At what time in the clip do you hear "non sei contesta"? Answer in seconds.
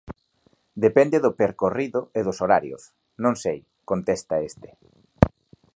3.23-4.35